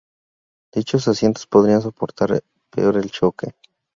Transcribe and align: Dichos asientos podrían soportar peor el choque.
Dichos 0.73 1.07
asientos 1.07 1.45
podrían 1.45 1.83
soportar 1.83 2.41
peor 2.71 2.97
el 2.97 3.11
choque. 3.11 3.53